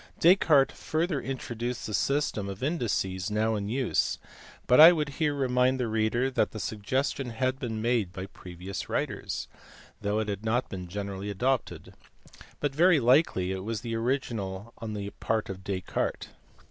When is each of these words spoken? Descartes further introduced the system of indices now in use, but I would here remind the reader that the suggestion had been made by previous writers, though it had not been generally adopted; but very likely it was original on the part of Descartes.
Descartes 0.19 0.71
further 0.73 1.21
introduced 1.21 1.85
the 1.85 1.93
system 1.93 2.49
of 2.49 2.63
indices 2.63 3.29
now 3.29 3.53
in 3.53 3.69
use, 3.69 4.17
but 4.65 4.79
I 4.79 4.91
would 4.91 5.09
here 5.09 5.35
remind 5.35 5.79
the 5.79 5.87
reader 5.87 6.31
that 6.31 6.49
the 6.53 6.59
suggestion 6.59 7.29
had 7.29 7.59
been 7.59 7.83
made 7.83 8.11
by 8.11 8.25
previous 8.25 8.89
writers, 8.89 9.47
though 10.01 10.17
it 10.17 10.27
had 10.27 10.43
not 10.43 10.69
been 10.69 10.87
generally 10.87 11.29
adopted; 11.29 11.93
but 12.59 12.73
very 12.73 12.99
likely 12.99 13.51
it 13.51 13.63
was 13.63 13.85
original 13.85 14.73
on 14.79 14.95
the 14.95 15.11
part 15.19 15.49
of 15.51 15.63
Descartes. 15.63 16.29